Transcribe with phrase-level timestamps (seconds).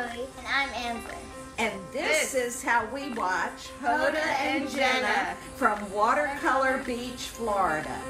[0.00, 0.26] Chloe.
[0.38, 1.14] And I'm Amber.
[1.58, 8.00] And this, This is how we watch Hoda and Jenna from Watercolor Beach, Florida.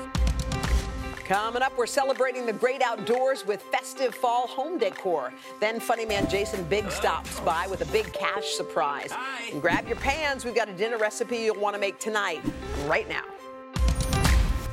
[1.25, 5.33] Coming up, we're celebrating the great outdoors with festive fall home decor.
[5.61, 7.01] Then funny man Jason Biggs oh.
[7.01, 9.13] stops by with a big cash surprise.
[9.51, 12.41] And grab your pans, we've got a dinner recipe you'll want to make tonight,
[12.87, 13.25] right now.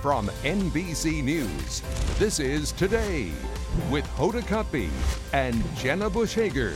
[0.02, 1.82] From NBC News,
[2.20, 3.32] this is Today
[3.90, 4.90] with Hoda Kotb
[5.34, 6.72] and Jenna Bush Hager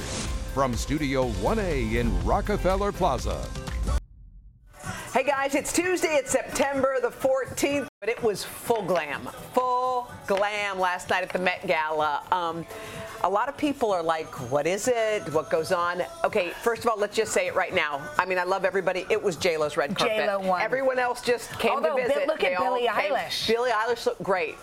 [0.53, 3.45] from Studio 1A in Rockefeller Plaza.
[5.13, 9.21] Hey guys, it's Tuesday, it's September the 14th, but it was full glam.
[9.53, 12.23] Full glam last night at the Met Gala.
[12.31, 12.65] Um,
[13.23, 15.31] a lot of people are like, what is it?
[15.33, 16.01] What goes on?
[16.23, 18.01] Okay, first of all, let's just say it right now.
[18.17, 19.05] I mean, I love everybody.
[19.09, 20.17] It was JLo's red carpet.
[20.17, 20.61] J.Lo won.
[20.61, 22.27] Everyone else just came Although, to Bi- visit.
[22.27, 23.13] look at They all Billie came.
[23.13, 23.47] Eilish.
[23.47, 24.57] Billie Eilish looked great.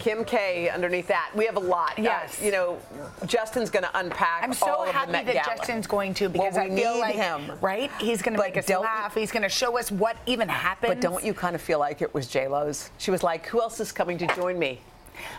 [0.00, 1.30] Kim K underneath that.
[1.36, 1.92] We have a lot.
[1.98, 2.40] Uh, Yes.
[2.42, 2.78] you know,
[3.26, 5.44] Justin's going to unpack I'm so all of happy that Gala.
[5.56, 7.52] Justin's going to Well, because we I feel need like him.
[7.60, 7.90] right.
[8.00, 9.14] He's going to make us laugh.
[9.14, 10.90] He's going to show us what even happened.
[10.90, 12.90] But don't you kind of feel like it was J Lo's?
[12.98, 14.80] She was like, who else is coming to join me?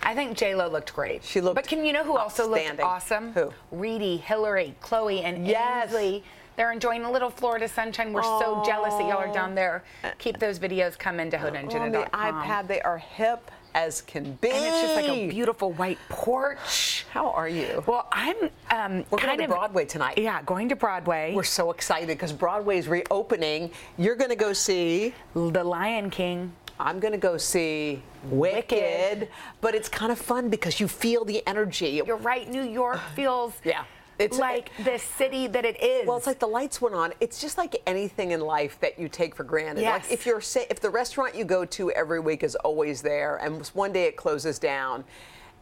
[0.04, 1.24] I think J Lo looked great.
[1.24, 3.34] She looked But can you know who also looked awesome?
[3.34, 3.52] Who?
[3.72, 5.88] Reedy, Hillary, Chloe, and Yes.
[5.88, 6.24] Ainsley.
[6.58, 8.14] They're enjoying a little Florida sunshine.
[8.14, 9.84] We're so jealous that y'all are down there.
[10.20, 14.50] Keep those videos coming to on the iPad, they are hip as can be.
[14.50, 17.06] And it's just like a beautiful white porch.
[17.12, 17.84] How are you?
[17.88, 18.36] Well, I'm
[18.70, 20.18] um, We're going to Broadway tonight.
[20.18, 21.34] Yeah, going to Broadway.
[21.36, 23.72] We're so excited because Broadway is reopening.
[23.98, 25.14] You're going to go see.
[25.34, 26.54] The Lion King.
[26.80, 29.30] I'm going to go see Wicked, Wicked.
[29.62, 32.02] but it's kind of fun because you feel the energy.
[32.06, 32.50] You're right.
[32.50, 33.84] New York feels Yeah.
[34.20, 36.08] It's- like the city that it is.
[36.08, 37.14] Well, it's like the lights went on.
[37.20, 39.82] It's just like anything in life that you take for granted.
[39.82, 40.04] Yes.
[40.04, 43.66] Like if you're if the restaurant you go to every week is always there, and
[43.68, 45.04] one day it closes down,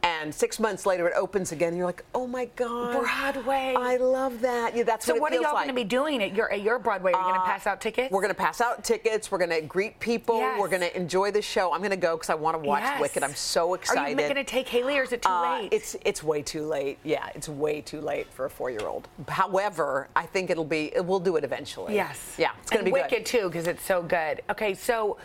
[0.04, 3.74] and six months later it opens again, And you're like, oh my god, Broadway.
[3.78, 4.76] I love that.
[4.76, 5.66] Yeah, that's so what, what are y'all like.
[5.66, 7.12] going to be doing at your at your Broadway?
[7.12, 8.12] Are you going Uh, to pass out tickets?
[8.12, 9.32] We're going to pass out tickets.
[9.32, 10.38] We're going to greet people.
[10.40, 10.60] Yes.
[10.60, 11.74] We're going to enjoy the show.
[11.74, 13.02] I'm going to go because I want to watch Yes.
[13.02, 13.24] Wicked.
[13.24, 14.02] I'm so excited.
[14.02, 15.74] Are you going to take Haley, or is it too Uh, late?
[15.74, 16.98] It's it's way too late.
[17.04, 19.08] Yeah, it's way too late for a four-year-old.
[19.28, 20.92] However, I think it'll be.
[20.98, 21.96] We'll do it eventually.
[21.96, 22.36] yes.
[22.38, 23.26] Yeah, it's going to be Wicked good.
[23.26, 24.42] too because it's so good.
[24.50, 25.18] Okay, so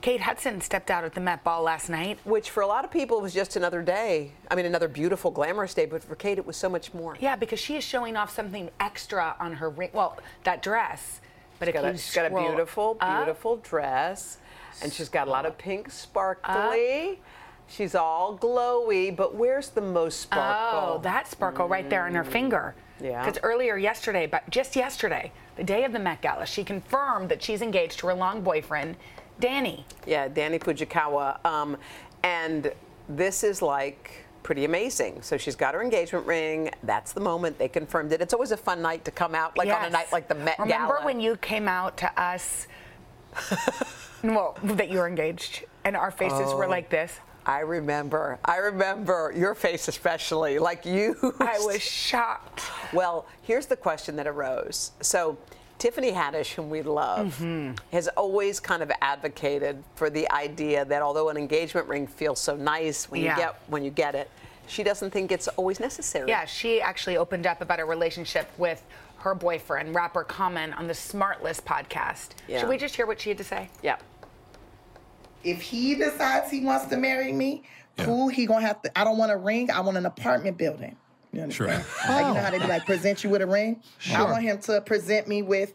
[0.00, 2.18] Kate Hudson stepped out at the Met Ball last night.
[2.24, 4.32] Which for a lot of people was just another day.
[4.50, 5.86] I mean, another beautiful, glamorous day.
[5.86, 7.16] But for Kate, it was so much more.
[7.20, 9.90] Yeah, because she is showing off something extra on her ring.
[9.92, 11.20] Well, that dress.
[11.58, 14.38] But if Got a, she's got a scroll beautiful, up- beautiful dress,
[14.82, 17.20] and she's got a lot of pink sparkly.
[17.68, 20.94] She's all glowy, but where's the most sparkle?
[20.96, 22.32] Oh, that sparkle right there on her mm.
[22.32, 22.74] finger.
[23.00, 23.24] Yeah.
[23.24, 27.42] Because earlier yesterday, but just yesterday, the day of the Met Gala, she confirmed that
[27.42, 28.96] she's engaged to her long boyfriend,
[29.40, 29.84] Danny.
[30.06, 31.44] Yeah, Danny Fujikawa.
[31.44, 31.76] Um,
[32.22, 32.72] and
[33.08, 35.22] this is like pretty amazing.
[35.22, 36.70] So she's got her engagement ring.
[36.82, 38.20] That's the moment they confirmed it.
[38.20, 40.58] It's always a fun night to come out, like on a night like the Met
[40.58, 41.04] Remember Gala.
[41.04, 42.66] when you came out to us?
[44.24, 47.20] well, that you were engaged, and our faces were like this.
[47.46, 48.38] I remember.
[48.44, 51.16] I remember your face especially, like you.
[51.40, 52.62] I was shocked.
[52.92, 54.92] Well, here's the question that arose.
[55.00, 55.38] So,
[55.80, 57.72] Tiffany Haddish, whom we love, Mm-hmm.
[57.90, 62.54] has always kind of advocated for the idea that although an engagement ring feels so
[62.54, 63.34] nice when Yeah.
[63.36, 64.30] you get when you get it,
[64.66, 66.28] she doesn't think it's always necessary.
[66.28, 68.84] Yeah, she actually opened up about her relationship with
[69.20, 72.28] her boyfriend, rapper Common, on the Smartless podcast.
[72.46, 72.60] Yeah.
[72.60, 73.68] Should we just hear what she had to say?
[73.82, 73.96] Yeah.
[75.42, 77.62] if he decides he wants to marry me,
[77.96, 78.28] cool.
[78.28, 78.98] He gonna have to.
[78.98, 79.70] I don't want a ring.
[79.70, 80.94] I want an apartment building.
[81.32, 81.84] You understand?
[82.08, 83.82] Like, you know how they be like present you with a ring.
[83.98, 84.16] Sure.
[84.18, 85.72] I want him to present me with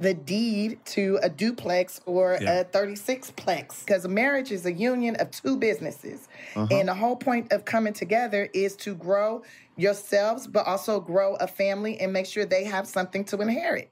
[0.00, 2.60] the deed to a duplex or Yeah.
[2.60, 6.66] a 36 plex because marriage is a union of two businesses uh-huh.
[6.70, 9.42] and the whole point of coming together is to grow
[9.76, 13.90] yourselves but also grow a family and make sure they have something to inherit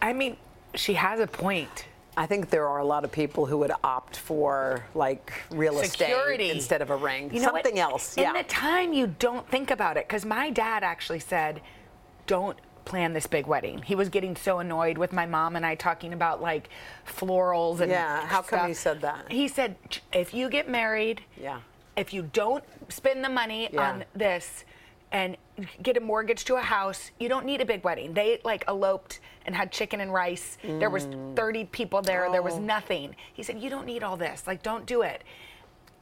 [0.00, 0.36] I mean,
[0.74, 1.86] she has a point.
[2.18, 6.46] I think there are a lot of people who would opt for like real Security
[6.46, 7.30] estate instead of a ring.
[7.32, 7.64] You know what?
[7.64, 8.16] Something else.
[8.16, 8.32] In yeah.
[8.32, 11.60] the time, you don't think about it because my dad actually said,
[12.26, 15.76] "Don't plan this big wedding." He was getting so annoyed with my mom and I
[15.76, 16.70] talking about like
[17.06, 19.30] florals and Yeah, how come he said that?
[19.30, 19.76] He said,
[20.12, 21.60] "If you get married, yeah.
[21.96, 23.90] if you don't spend the money Yeah.
[23.90, 24.64] on this
[25.12, 25.36] and
[25.82, 28.14] get a mortgage to a house, you don't need a big wedding.
[28.14, 30.58] They like eloped and had chicken and rice.
[30.62, 31.34] There was Mm.
[31.36, 32.30] 30 people there.
[32.30, 32.60] There was Oh.
[32.60, 33.16] nothing.
[33.32, 34.46] He said, "You don't need all this.
[34.46, 35.22] Like, don't do it."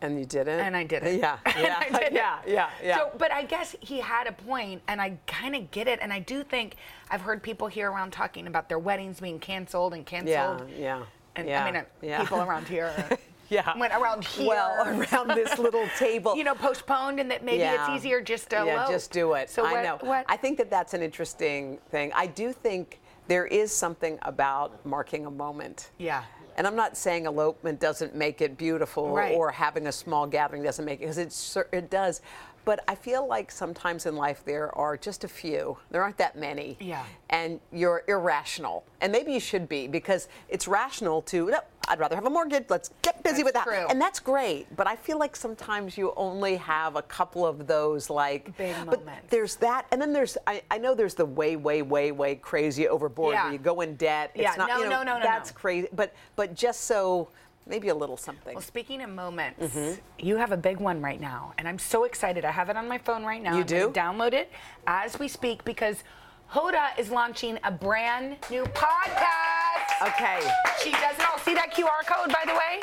[0.03, 0.61] And you did it.
[0.61, 1.19] And I did it.
[1.21, 1.39] Yeah.
[1.59, 1.77] Yeah.
[1.81, 2.13] I did it.
[2.13, 2.39] yeah.
[2.47, 2.69] Yeah.
[2.85, 2.97] Yeah.
[2.99, 6.01] So, but I guess he had a point, and I kind of get it.
[6.03, 6.77] And I do think
[7.11, 10.69] I've heard people here around talking about their weddings being canceled and canceled.
[10.71, 10.77] Yeah.
[10.79, 11.03] Yeah.
[11.37, 11.63] And yeah.
[11.63, 12.21] I mean, uh, yeah.
[12.21, 12.93] people around here.
[13.51, 13.77] Yeah.
[13.79, 14.49] Went around here.
[14.49, 14.75] Well,
[15.13, 16.37] around this little table.
[16.37, 17.93] You know, postponed, and that maybe Yeah.
[17.95, 19.51] it's easier just to yeah, just do it.
[19.51, 19.99] So I what, know.
[20.09, 20.25] What?
[20.29, 22.13] I think that that's an interesting thing.
[22.15, 25.91] I do think there is something about marking a moment.
[25.99, 26.25] yeah.
[26.59, 29.35] And I'm not saying elopement doesn't make it beautiful Right.
[29.35, 32.23] or having a small gathering doesn't make it, because it, it does.
[32.65, 35.77] But I feel like sometimes in life there are just a few.
[35.91, 36.79] There aren't that many.
[36.81, 37.05] Yeah.
[37.29, 38.85] And you're irrational.
[39.03, 41.55] And maybe you should be because it's rational to,
[41.89, 42.65] I'd rather have a mortgage.
[42.69, 43.65] Let's get busy That's with that.
[43.65, 43.87] true.
[43.89, 44.75] And that's great.
[44.77, 49.01] But I feel like sometimes you only have a couple of those like Big but
[49.05, 49.27] moments.
[49.31, 52.89] There's that, and then there's I, I know there's the way, way, way, way crazy
[52.89, 53.45] overboard Yeah.
[53.45, 54.31] where you go in debt.
[54.35, 55.57] It's Yeah, not, no, you know, no, no, no, That's no.
[55.59, 55.89] crazy.
[55.93, 57.29] But but just so
[57.69, 58.55] maybe a little something.
[58.55, 60.01] Well, speaking of moments, Mm-hmm.
[60.27, 62.45] you have a big one right now, and I'm so excited.
[62.45, 63.55] I have it on my phone right now.
[63.55, 63.91] You I'm do?
[63.91, 64.51] Download it
[64.87, 66.05] as we speak because
[66.53, 69.56] Hoda is launching a brand new podcast.
[70.03, 70.41] Okay.
[70.83, 72.81] She doesn't all see that QR code, by the way.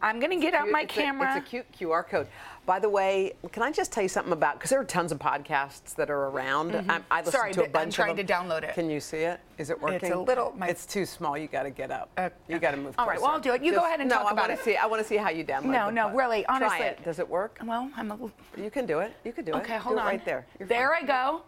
[0.00, 1.36] I'm gonna get out my It's a- camera.
[1.36, 2.28] it's a cute QR code.
[2.66, 4.54] By the way, can I just tell you something about?
[4.54, 6.76] Because there are tons of podcasts that are around.
[6.76, 7.30] I, I listen Mm-hmm.
[7.30, 8.74] Sorry, to a th- I'm trying to download it.
[8.74, 9.40] Can you see it?
[9.56, 9.96] Is it working?
[9.96, 11.36] It's a little- my- It's too small.
[11.36, 12.10] You got to get up.
[12.16, 12.94] Uh, you got to move.
[12.98, 13.30] all right, well.
[13.30, 13.62] I'll do it.
[13.64, 14.60] You go ahead and no, talk I about wanna it.
[14.64, 15.64] See, I want to see how you download.
[15.64, 15.68] It.
[15.68, 16.78] No, no, pod- really, honestly.
[16.78, 17.04] Try it.
[17.04, 17.58] Does it work?
[17.64, 18.18] well, I'm a,
[18.60, 19.14] You can do it.
[19.24, 19.56] You can do it.
[19.58, 19.78] okay.
[19.78, 20.06] Hold do on.
[20.06, 20.46] It right there.
[20.60, 21.04] You're there fine.
[21.04, 21.42] I go.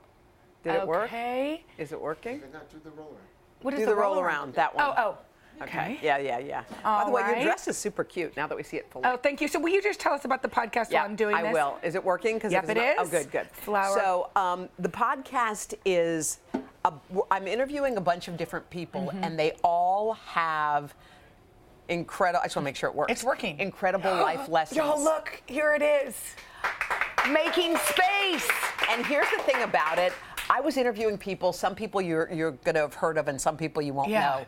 [0.64, 1.04] Did it work?
[1.04, 1.64] Okay.
[1.78, 2.42] Is it working?
[3.62, 4.54] What is Do the roll around.
[4.54, 4.84] That one.
[4.84, 5.18] Oh, oh.
[5.62, 5.98] Okay.
[6.00, 6.62] Yeah, yeah, yeah.
[6.82, 7.36] By the way, right.
[7.36, 8.34] your dress is super cute.
[8.34, 9.04] Now that we see it fully.
[9.06, 9.48] Oh, thank you.
[9.48, 11.52] So will you just tell us about the podcast Yeah, while I'm doing I this?
[11.52, 11.78] will.
[11.82, 12.40] Is it working?
[12.40, 13.08] 'Cause Yep, it it's not- is.
[13.14, 13.46] Oh, good, good.
[13.52, 13.94] Flower.
[13.98, 16.38] So um, the podcast is,
[16.86, 16.92] a,
[17.30, 19.22] I'm interviewing a bunch of different people, Mm-hmm.
[19.22, 20.94] and they all have
[21.90, 22.40] incredible.
[22.40, 23.12] I just want to make sure it works.
[23.12, 23.58] It's working.
[23.60, 24.78] Incredible life lessons.
[24.78, 26.16] Y'all, look, here it is.
[27.30, 28.48] Making space.
[28.88, 30.14] And here's the thing about it.
[30.50, 31.52] I was interviewing people.
[31.52, 34.20] Some people you're you're gonna have heard of, and some people you won't Yeah.
[34.40, 34.46] know.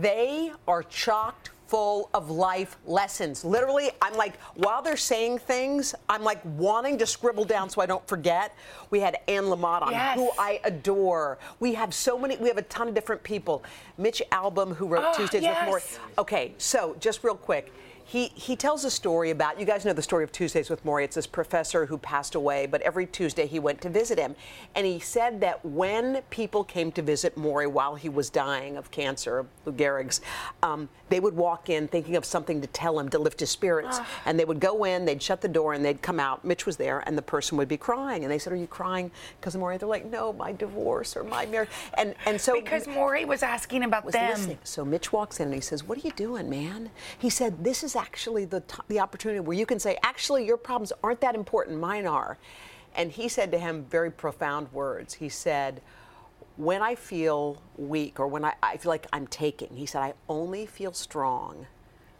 [0.00, 3.44] They are chocked full of life lessons.
[3.44, 7.86] Literally, I'm like, while they're saying things, I'm like wanting to scribble down so I
[7.86, 8.54] don't forget.
[8.90, 10.16] We had Anne Lamott on, Yes.
[10.18, 11.38] who I adore.
[11.60, 12.36] We have so many.
[12.36, 13.64] We have a ton of different people.
[13.98, 15.68] Mitch Albom, who wrote Oh, Tuesdays yes.
[15.72, 16.18] with Morrie.
[16.20, 17.72] Okay, so just real quick.
[18.12, 21.04] He, he tells a story about, you guys know the story of Tuesdays with Morrie.
[21.04, 24.36] It's this professor who passed away, but every Tuesday he went to visit him.
[24.74, 28.90] And he said that when people came to visit Morrie while he was dying of
[28.90, 30.20] cancer, Lou Gehrig's,
[30.62, 33.98] um, they would walk in thinking of something to tell him to lift his spirits.
[34.26, 36.44] And they would go in, they'd shut the door, and they'd come out.
[36.44, 38.24] Mitch was there, and the person would be crying.
[38.24, 39.10] And they said, Are you crying
[39.40, 39.78] because of Morrie?
[39.78, 41.70] They're like, No, my divorce or my marriage.
[41.94, 42.60] And, and so.
[42.60, 44.28] Because Morrie was asking about was them.
[44.28, 44.58] listening.
[44.64, 47.82] So Mitch walks in and he says, "What are you doing, man?" He said, "This
[47.82, 51.80] is actually the the opportunity where you can say, actually, your problems aren't that important.
[51.80, 52.36] Mine are."
[52.94, 55.14] And he said to him very profound words.
[55.14, 55.80] He said,
[56.56, 60.12] "When I feel weak or when I, I feel like I'm taking," he said, "I
[60.28, 61.66] only feel strong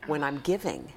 [0.06, 0.92] when I'm giving."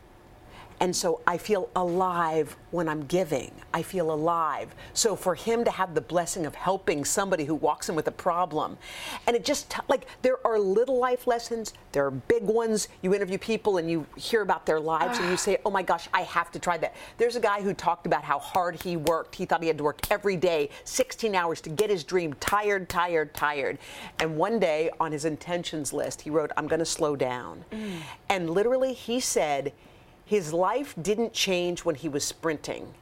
[0.80, 3.52] And so I feel alive when I'm giving.
[3.74, 4.76] I feel alive.
[4.94, 8.12] So for him to have the blessing of helping somebody who walks in with a
[8.12, 8.78] problem,
[9.26, 12.90] and it just, like, there are little life lessons, there are big ones.
[13.02, 16.10] You interview people and you hear about their lives and you say, oh my gosh,
[16.14, 16.94] I have to try that.
[17.18, 19.36] There's a guy who talked about how hard he worked.
[19.36, 22.90] He thought he had to work every day, 16 hours to get his dream, tired,
[22.90, 23.78] tired, tired.
[24.20, 27.64] And one day on his intentions list, he wrote, I'm going to slow down.
[27.72, 28.00] Mm.
[28.30, 29.74] And literally, he said,
[30.26, 32.94] his life didn't change when he was sprinting.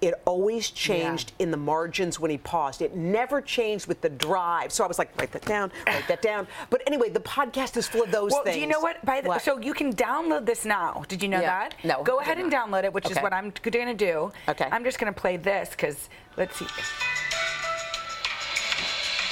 [0.00, 2.82] It always changed in the margins when he paused.
[2.82, 4.72] It never changed with the drive.
[4.72, 6.48] So I was like, write that down, write that down.
[6.70, 8.56] But anyway, the podcast is full of those Well, things.
[8.56, 9.04] do you know what?
[9.04, 9.42] By the, What?
[9.42, 11.04] So you can download this now.
[11.06, 11.68] Did you know Yeah.
[11.68, 11.74] that?
[11.84, 14.32] No, Go ahead and download it, which is what I'm going to do.
[14.48, 14.66] Okay.
[14.72, 16.66] I'm just going to play this because let's see.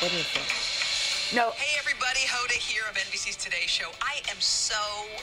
[0.00, 0.59] What is it?
[1.32, 1.52] No.
[1.52, 3.88] Hey everybody, Hoda here of NBC's Today Show.
[4.02, 4.74] I am so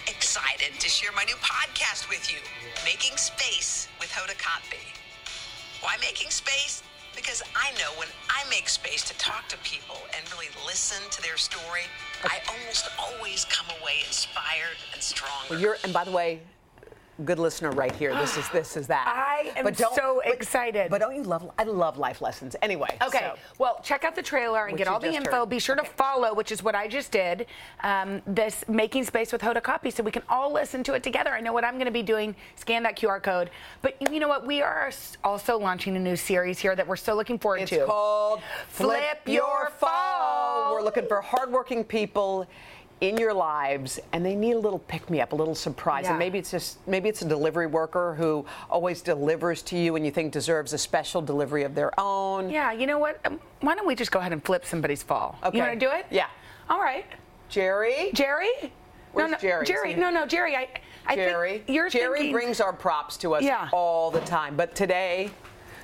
[0.08, 2.40] excited to share my new podcast with you,
[2.86, 4.72] Making Space with Hoda Kotb.
[5.84, 6.82] Why making space?
[7.14, 11.22] Because I know when I make space to talk to people and really listen to
[11.22, 11.84] their story,
[12.24, 15.44] I almost always come away inspired and strong.
[15.50, 16.40] Well, you're, and by the way,
[17.26, 18.14] good listener right here.
[18.16, 19.06] This is this is that.
[19.08, 20.90] I am But so but- excited.
[20.90, 21.50] But don't you love?
[21.58, 22.56] I love life lessons.
[22.62, 22.98] Anyway.
[23.06, 25.32] Okay, so- well, check out the trailer and Which get all the info.
[25.40, 25.50] heard.
[25.50, 27.46] Be sure to follow, which is what I just did,
[27.84, 31.32] um, this Making Space with Hoda Kotb, so we can all listen to it together.
[31.32, 32.36] I know what I'm going to be doing.
[32.56, 33.50] Scan that QR code.
[33.82, 34.46] But you know what?
[34.46, 34.92] We are
[35.24, 37.78] also launching a new series here that we're so looking forward It's to.
[37.78, 40.74] It's called Flip Your Fall.
[40.74, 42.48] We're looking for hardworking people
[43.02, 46.04] in your lives and they need a little pick me up, a little surprise.
[46.06, 46.12] Yeah.
[46.12, 50.06] And maybe it's just maybe it's a delivery worker who always delivers to you and
[50.06, 52.50] you think deserves a special delivery of their own.
[52.50, 53.20] Yeah, you know what?
[53.26, 55.38] Um, Why don't we just go ahead and flip somebody's fall?
[55.44, 55.58] Okay.
[55.58, 56.08] You want to do it?
[56.10, 56.28] Yeah.
[56.70, 57.06] All right.
[57.50, 58.10] Jerry?
[58.14, 58.50] Jerry?
[59.14, 59.66] Where's no, no, Jerry?
[59.66, 59.94] Jerry.
[59.96, 60.56] No, no, Jerry.
[60.56, 60.68] I,
[61.06, 61.64] I Jerry.
[61.68, 63.70] Jerry thinking, brings our props to us Yeah.
[63.72, 64.56] all the time.
[64.56, 65.32] But today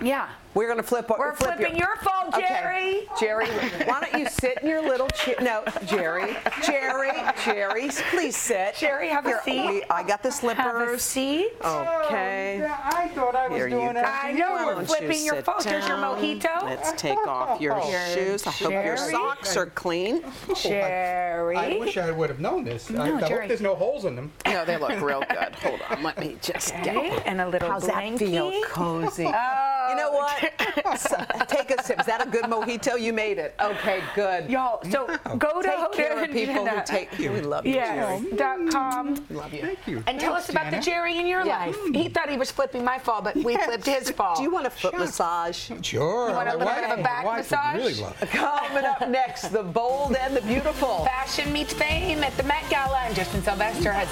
[0.01, 0.29] Yeah.
[0.53, 1.09] We're going to flip.
[1.09, 2.47] We're flip flipping your fall, Okay.
[2.47, 3.07] Jerry.
[3.19, 3.47] Jerry,
[3.85, 5.35] why don't you sit in your little chair?
[5.41, 6.35] No, Jerry.
[6.65, 7.11] Jerry.
[7.45, 8.75] Jerry, please sit.
[8.75, 9.67] Jerry, have a Here, seat.
[9.67, 10.63] we- I got the slippers.
[10.63, 11.51] Have a seat.
[11.63, 12.65] Okay.
[12.65, 13.99] Oh, I thought I was Here you doing go.
[13.99, 14.03] it.
[14.05, 15.55] I know Why we're flipping you your sit phone.
[15.63, 16.63] Here's your mojito.
[16.63, 17.79] Let's take off your
[18.13, 18.45] shoes.
[18.47, 20.23] I hope your socks are clean.
[20.55, 21.57] Jerry.
[21.57, 22.89] I wish I would have known this.
[22.91, 23.39] I, I Jerry.
[23.41, 24.31] hope there's no holes in them.
[24.45, 25.55] No, they look real good.
[25.55, 27.23] Hold on, let me just Okay, get.
[27.27, 28.51] and a little How's that feel?
[28.51, 28.63] blankie.
[28.63, 29.25] Cozy.
[29.33, 30.42] Oh, you know what?
[30.85, 31.13] S-
[31.47, 31.99] Take a sip.
[31.99, 32.99] Is that a good mojito?
[32.99, 33.55] You made it.
[33.61, 34.49] Okay, good.
[34.49, 35.37] Y'all, so mm.
[35.37, 36.83] go to Take care Hoda of people who Jenna.
[36.85, 37.11] take.
[37.17, 38.35] We love you, Yes, Jerry.
[38.37, 39.25] dot com.
[39.29, 39.61] Love you.
[39.61, 40.03] Thank you.
[40.07, 41.75] And tell us about the Jerry in your life.
[41.85, 42.13] He mm.
[42.13, 44.35] thought he was flipping my fall, but we flipped his fall.
[44.35, 45.71] Do you want a foot massage?
[45.81, 46.29] Sure.
[46.29, 47.75] You want a my little bit of a back my wife would massage?
[47.75, 48.29] Really love it.
[48.29, 51.05] Coming up next, the bold and the beautiful.
[51.05, 54.09] Fashion meets fame at the Met Gala, and Justin Sylvester has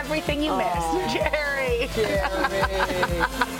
[0.00, 1.14] everything you missed.
[1.14, 1.88] Jerry.
[1.94, 3.56] Jerry.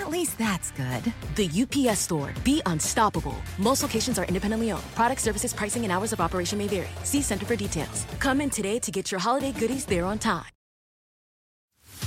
[0.00, 1.12] At least that's good.
[1.36, 2.32] The UPS store.
[2.44, 3.36] Be unstoppable.
[3.58, 4.94] Most locations are independently owned.
[4.94, 6.88] Product services, pricing, and hours of operation may vary.
[7.04, 8.06] See Center for details.
[8.18, 10.44] Come in today to get your holiday goodies there on time.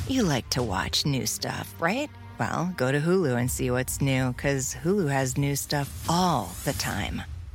[0.08, 2.10] You like to watch new stuff, right?
[2.40, 6.74] Well, go to Hulu and see what's new, because Hulu has new stuff all the
[6.74, 7.22] time.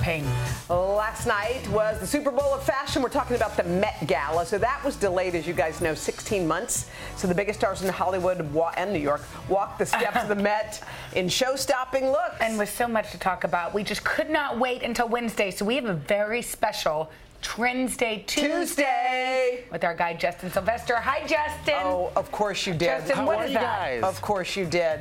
[0.00, 0.24] Pain.
[0.68, 3.02] Last night was the Super Bowl of fashion.
[3.02, 4.44] We're talking about the Met Gala.
[4.46, 6.88] So that was delayed, as you guys know, 16 months.
[7.16, 8.40] So the biggest stars in Hollywood
[8.76, 10.82] and New York walked the steps of the Met
[11.14, 12.36] in show-stopping looks.
[12.40, 15.50] And with so much to talk about, we just could not wait until Wednesday.
[15.50, 17.10] So we have a very special
[17.42, 19.64] Trends Day Tuesday, Tuesday.
[19.72, 20.96] with our guy Justin Sylvester.
[20.96, 21.74] Hi, Justin.
[21.78, 22.80] Oh, of course you did.
[22.80, 24.00] Justin, How what are is you that?
[24.00, 24.02] guys?
[24.02, 25.00] Of course you did.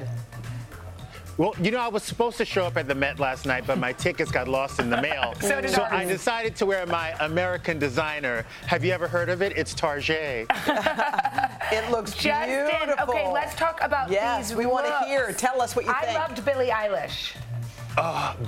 [1.40, 3.78] Well, you know, I was supposed to show up at the Met last night, but
[3.78, 5.34] my tickets got lost in the mail.
[5.42, 5.94] So did so ours.
[5.94, 8.46] I decided to wear my American designer.
[8.68, 9.54] Have you ever heard of it?
[9.58, 10.48] It's Target.
[11.72, 13.14] It looks Justin, beautiful.
[13.14, 15.32] okay, let's talk about Yes, these we want to hear.
[15.34, 16.18] Tell us what you I think.
[16.18, 17.36] I loved Billie Eilish.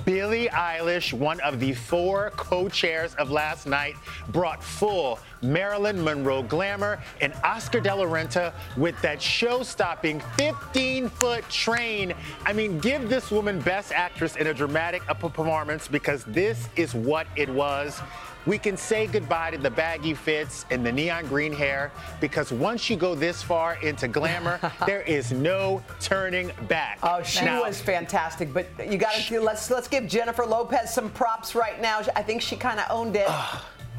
[0.04, 3.94] Billie Eilish, one of the four co-chairs of last night,
[4.28, 12.14] brought full Marilyn Monroe glamour and Oscar de la Renta with that show-stopping 15-foot train.
[12.46, 17.26] I mean, give this woman Best Actress in a dramatic performance because this is what
[17.36, 18.00] it was.
[18.44, 22.90] We can say goodbye to the baggy fits and the neon green hair because once
[22.90, 26.98] you go this far into glamour, there is no turning back.
[27.02, 31.10] Oh, she Now- was fantastic, but you got to let's let's give Jennifer Lopez some
[31.10, 32.02] props right now.
[32.16, 33.28] I think she kind of owned it,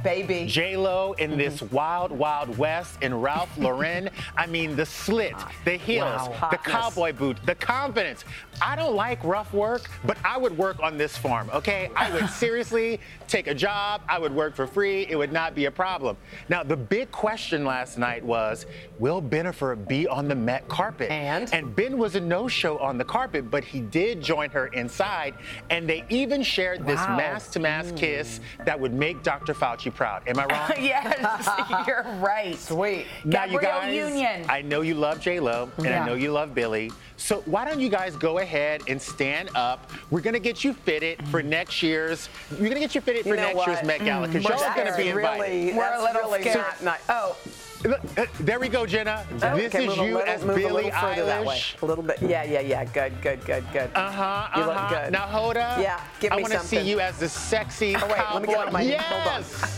[0.04, 0.46] baby.
[0.46, 1.40] J Lo in mm-hmm.
[1.40, 4.10] this wild, wild west, and Ralph Lauren.
[4.38, 5.36] I mean, the slit,
[5.66, 6.50] the heels, Wow.
[6.52, 8.26] the cowboy boot, the confidence.
[8.62, 11.90] I don't like rough work, but I would work on this farm, okay?
[11.96, 13.00] I would seriously
[13.34, 14.04] take a job.
[14.08, 15.08] I would work for free.
[15.10, 16.18] It would not be a problem.
[16.50, 18.68] Now, the big question last night was,
[19.00, 21.10] will Bennifer be on the Met carpet?
[21.10, 21.52] And?
[21.52, 25.34] And Ben was a no-show on the carpet, but he did join her inside,
[25.72, 27.18] and they even shared this Wow.
[27.18, 27.98] mask-to-mask mm.
[27.98, 29.54] kiss that would make Dr.
[29.56, 30.22] Fauci proud.
[30.28, 30.72] Am I wrong?
[30.80, 31.50] yes,
[31.88, 32.56] you're right.
[32.56, 33.08] Sweet.
[33.26, 34.46] Now, you Gabrielle guys, Union.
[34.48, 36.04] I know you love J Lo and Yeah.
[36.04, 36.92] I know you love Billie.
[37.24, 39.90] So why don't you guys go ahead and stand up?
[40.12, 42.28] We're gonna get you fitted for next year's.
[42.60, 43.68] We're gonna get you fitted You for know next what?
[43.70, 45.42] year's Met Gala because Mm, y'all are gonna be invited.
[45.42, 46.58] really- We're a little really scared.
[46.58, 47.38] not- not- Oh,
[47.86, 49.26] Look, uh, there we go, Jenna.
[49.42, 51.56] Oh, this okay, is move a you little- as move a Billie further that way.
[51.58, 51.82] Eilish.
[51.82, 52.18] A little bit.
[52.22, 52.84] Yeah, yeah, yeah.
[52.86, 53.90] Good, good, good, good.
[53.96, 54.48] Uh huh.
[54.56, 54.82] You uh-huh.
[54.94, 55.12] look good.
[55.12, 55.82] Now, Hoda.
[55.82, 58.34] Yeah, give me I me wanna see you as the sexy Oh, wait, cowboy.
[58.36, 59.76] let me get on my- yes.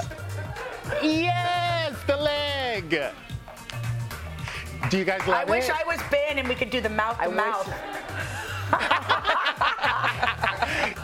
[0.87, 3.01] hold yes, the leg.
[4.89, 5.31] Do you guys love it?
[5.33, 5.49] I it?
[5.49, 7.73] wish I was Ben and we could do the mouth to mouth.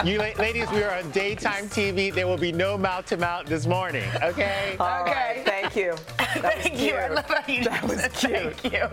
[0.04, 2.12] You la- ladies, we are on daytime TV.
[2.12, 4.10] There will be no mouth to mouth this morning.
[4.24, 4.76] Okay.
[4.80, 5.94] All right, Thank you.
[6.18, 6.96] That was Thank you.
[6.96, 8.56] I love how you That just was said cute.
[8.58, 8.88] Thank you.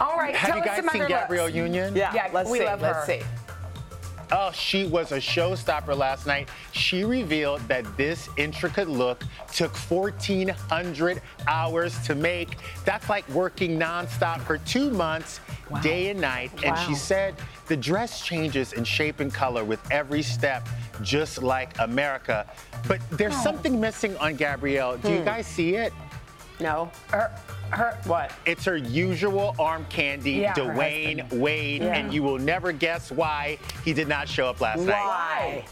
[0.00, 0.34] All right.
[0.34, 1.56] Have tell you us guys some seen Gabrielle looks.
[1.56, 1.94] Union?
[1.94, 2.64] Yeah, Yeah, let's we see.
[2.64, 3.20] love let's her.
[3.20, 3.22] see.
[4.30, 6.48] Oh, she was a showstopper last night.
[6.72, 12.56] She revealed that this intricate look took 1,400 hours to make.
[12.84, 15.40] That's like working nonstop for two months,
[15.82, 16.50] day and night.
[16.62, 17.34] And she said
[17.66, 20.68] the dress changes in shape and color with every step,
[21.02, 22.46] just like America.
[22.86, 23.42] But there's oh.
[23.42, 24.98] something missing on Gabrielle.
[24.98, 25.24] Do you hmm.
[25.24, 25.92] guys see it?
[26.60, 26.90] No.
[27.10, 27.30] Her,
[27.70, 28.32] her, What?
[28.46, 31.30] It's her usual arm candy, Yeah, Dwayne.
[31.32, 31.94] Wade, Yeah.
[31.94, 34.92] and you will never guess why he did not show up last night.
[35.04, 35.64] Why?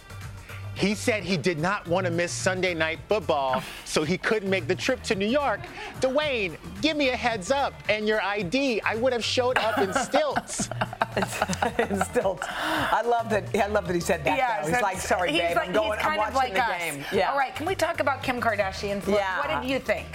[0.74, 4.66] He said he did not want to miss Sunday night football, so he couldn't make
[4.68, 5.60] the trip to New York.
[6.00, 8.82] Dwayne, give me a heads up and your ID.
[8.82, 10.68] I would have showed up in stilts.
[12.10, 13.56] Still, I love that.
[13.56, 14.36] I love that he said that.
[14.36, 14.68] yeah, though.
[14.68, 15.92] He's so like, sorry, he's babe, like, I'm going.
[15.92, 16.78] He's kind I'm of like the us.
[16.78, 17.04] game.
[17.10, 17.30] Yeah.
[17.32, 19.18] All right, can we talk about Kim Kardashian's look?
[19.18, 19.38] Yeah.
[19.38, 20.06] What did you think?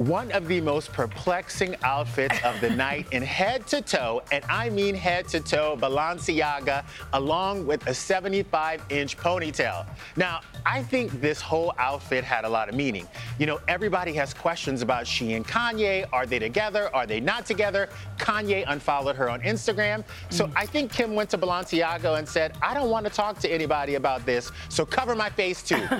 [0.00, 4.70] One of the most perplexing outfits of the night in head to toe, and I
[4.70, 9.86] mean head to toe, Balenciaga, along with a 75 inch ponytail.
[10.16, 13.06] Now, I think this whole outfit had a lot of meaning.
[13.38, 16.06] You know, everybody has questions about she and Kanye.
[16.14, 16.88] Are they together?
[16.94, 17.90] Are they not together?
[18.16, 20.02] Kanye unfollowed her on Instagram.
[20.30, 20.52] So mm.
[20.56, 23.96] I think Kim went to Balenciaga and said, I don't want to talk to anybody
[23.96, 25.86] about this, so cover my face too.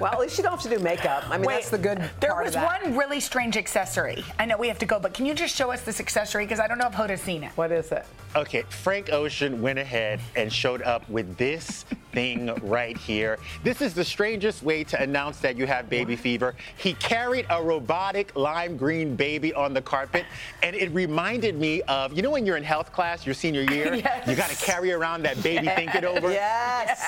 [0.00, 1.28] Well, at least you don't have to do makeup.
[1.28, 2.82] I mean, Wait, that's the good There part was of that.
[2.82, 4.24] one really strange accessory.
[4.38, 6.44] I know we have to go, but can you just show us this accessory?
[6.44, 7.50] Because I don't know if Hoda's seen it.
[7.56, 8.04] What is it?
[8.34, 13.38] Okay, Frank Ocean went ahead and showed up with this thing right here.
[13.62, 16.54] This is the strangest way to announce that you have baby fever.
[16.76, 20.24] He carried a robotic lime green baby on the carpet,
[20.62, 23.94] and it reminded me of you know when you're in health class, your senior year,
[24.02, 24.26] Yes.
[24.26, 26.30] you got to carry around that baby thinking over.
[26.42, 27.04] Yes.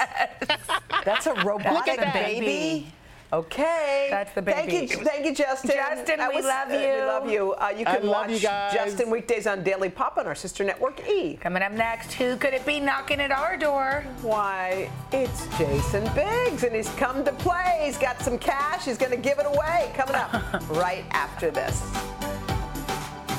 [1.05, 2.13] That's a robotic that.
[2.15, 2.93] baby.
[3.33, 4.07] Okay.
[4.11, 4.87] That's the Thank baby.
[4.93, 5.73] you, thank you, Justin.
[5.73, 6.99] Justin, That we love uh, We you.
[7.05, 7.53] love you.
[7.55, 8.73] Uh, you I can love watch you guys.
[8.73, 11.35] Justin weekdays on Daily Pop on our sister network E.
[11.37, 14.05] Coming up next, who could it be knocking at our door?
[14.23, 17.83] Why, it's Jason Biggs, and he's come to play.
[17.85, 18.85] He's got some cash.
[18.85, 19.91] He's going to give it away.
[19.97, 20.33] Coming up
[20.71, 21.83] right after this.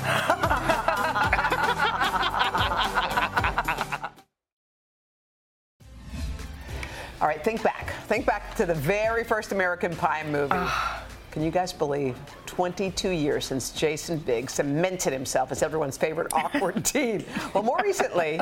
[7.21, 7.93] All right, think back.
[8.08, 10.49] Think back to the very first American Pie movie.
[10.51, 11.04] Ah.
[11.32, 16.84] Can you guys believe 22 years since Jason Biggs cemented himself as everyone's favorite awkward
[16.86, 17.25] teen?
[17.54, 18.39] Well, more recently,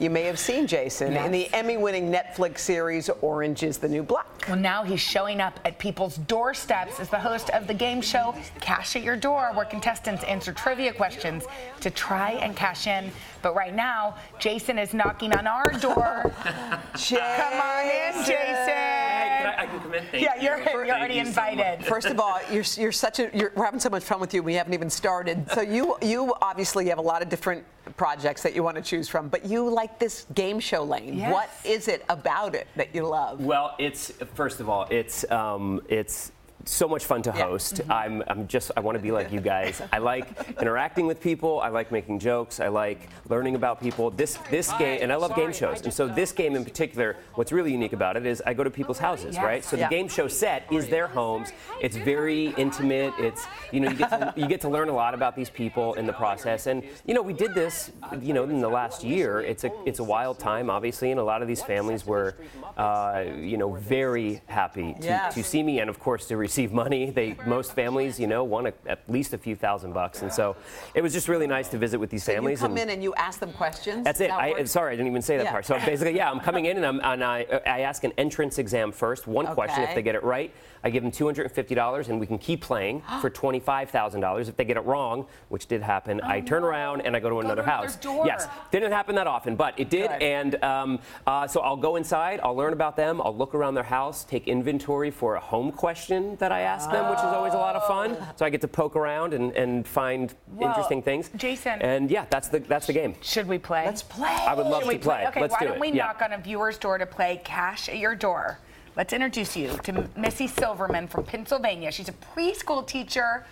[0.00, 4.02] you may have seen Jason in the Emmy winning Netflix series Orange is the New
[4.02, 4.26] Black.
[4.48, 8.34] Well, now he's showing up at people's doorsteps as the host of the game show
[8.60, 11.44] Cash at Your Door, where contestants answer trivia questions
[11.80, 13.10] to try and cash in.
[13.40, 16.32] But right now, Jason is knocking on our door.
[16.44, 19.14] Come on in, Jason.
[19.44, 20.04] Can I, I can come in.
[20.10, 20.42] Thank yeah, you.
[20.42, 21.84] you're, you're already you so invited.
[21.84, 24.42] First of all, you're, you're such a you're, we're having so much fun with you.
[24.42, 25.50] We haven't even started.
[25.52, 27.64] So you you obviously have a lot of different
[27.96, 31.16] projects that you want to choose from, but you like this game show lane.
[31.18, 31.32] Yes.
[31.32, 33.40] What is it about it that you love?
[33.40, 36.32] Well, it's first of all, it's um, it's
[36.66, 37.80] so much fun to host.
[37.90, 39.80] I'm, I'm just I want to be like you guys.
[39.92, 40.26] I like
[40.60, 41.60] interacting with people.
[41.60, 42.60] I like making jokes.
[42.60, 44.10] I like learning about people.
[44.10, 45.82] This this game, and I love game shows.
[45.82, 48.70] And so this game in particular, what's really unique about it is I go to
[48.70, 49.64] people's houses, right?
[49.64, 49.88] So Yeah.
[49.88, 51.52] the game show set is their homes.
[51.80, 53.12] It's very intimate.
[53.18, 55.94] It's you know you get to, you get to learn a lot about these people
[55.94, 56.66] in the process.
[56.66, 59.40] And you know we did this you know in the last year.
[59.40, 62.36] It's a it's a wild time obviously, and a lot of these families were
[62.76, 65.34] uh, you know very happy to, Yes.
[65.34, 67.10] to see me and of course to receive money.
[67.10, 70.56] They most families you know want a, at least a few thousand bucks, and so
[70.94, 72.60] it was just really nice to visit with these So you families.
[72.60, 74.04] come and, in and you ask them questions.
[74.04, 74.28] that's it.
[74.28, 75.52] that I, sorry, I didn't even say that Yeah.
[75.52, 75.66] part.
[75.66, 78.92] So basically, yeah, I'm coming in and, I'm, and I, I ask an entrance exam
[78.92, 79.26] first.
[79.26, 79.82] One question.
[79.84, 80.52] If they get it right,
[80.84, 84.48] I give them $250 and we can keep playing for $25,000.
[84.48, 87.40] If they get it wrong, which did happen, I turn around and I go to
[87.40, 87.96] another to house.
[87.96, 88.26] door.
[88.26, 90.10] Yes, didn't happen that often, but it did.
[90.10, 90.22] Good.
[90.22, 93.82] And um, uh, so I'll go inside, I'll learn about them, I'll look around their
[93.82, 97.58] house, take inventory for a home question that I ask them, which is always a
[97.58, 98.16] lot of fun.
[98.36, 101.30] So I get to poke around and, and find Well, interesting things.
[101.36, 101.80] Jason.
[101.80, 103.14] And yeah, that's the that's the game.
[103.22, 103.86] Should we play?
[103.86, 104.28] Let's play.
[104.28, 105.14] I would love Should to we play?
[105.22, 105.26] play.
[105.28, 105.80] Okay, Let's why do don't it.
[105.80, 106.06] we Yeah.
[106.06, 108.58] knock on a viewer's door to play Cash at Your Door?
[108.96, 111.90] Let's introduce you to Missy Silverman from Pennsylvania.
[111.90, 113.44] She's a preschool teacher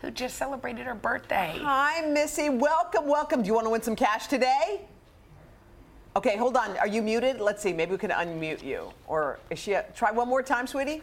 [0.00, 1.56] who just celebrated her birthday.
[1.62, 2.50] Hi, Missy.
[2.50, 3.42] Welcome, welcome.
[3.42, 4.80] Do you want to win some cash today?
[6.16, 6.76] Okay, hold on.
[6.78, 7.40] Are you muted?
[7.40, 7.72] Let's see.
[7.72, 8.92] Maybe we can unmute you.
[9.06, 9.74] Or is she?
[9.74, 10.98] A, try one more time, sweetie.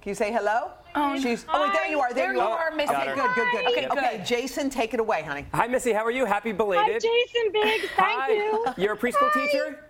[0.00, 0.70] Can you say hello?
[0.96, 1.46] Oh, She's.
[1.48, 2.12] Oh, wait, there you are.
[2.12, 2.58] There, There you you are.
[2.58, 2.92] are, Missy.
[2.92, 3.66] Okay, good, good, good.
[3.72, 4.22] Okay, okay.
[4.26, 5.46] Jason, take it away, honey.
[5.54, 5.92] Hi, Missy.
[5.92, 6.24] How are you?
[6.24, 6.84] Happy belated.
[6.84, 7.02] Hi, belated.
[7.02, 7.92] Jason Biggs.
[7.94, 8.32] Thank Hi.
[8.32, 8.66] you.
[8.76, 9.46] You're a preschool Hi.
[9.46, 9.84] teacher.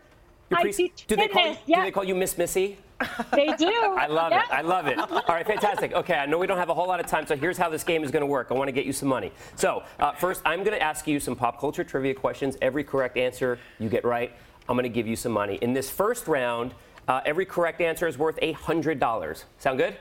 [0.57, 2.79] I teach do they call you, fitness, Do they call you Miss Missy?
[3.33, 3.67] They do.
[3.69, 4.43] I love Yeah.
[4.45, 4.51] it.
[4.53, 4.97] I love it.
[4.99, 5.93] All right, fantastic.
[5.93, 7.83] Okay, I know we don't have a whole lot of time, so here's how this
[7.83, 8.49] game is going to work.
[8.51, 9.33] I want to get you some money.
[9.57, 12.57] So, uh, first, I'm going to ask you some pop culture trivia questions.
[12.63, 14.33] Every correct answer you get right,
[14.69, 15.57] I'm going to give you some money.
[15.63, 16.75] In this first round,
[17.09, 19.45] uh, every correct answer is worth $100.
[19.59, 19.97] Sound good?